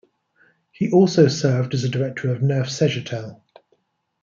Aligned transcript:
He 0.71 0.91
also 0.91 1.27
served 1.27 1.75
as 1.75 1.83
a 1.83 1.87
director 1.87 2.33
of 2.33 2.41
Neuf 2.41 2.69
Cegetel. 2.71 3.43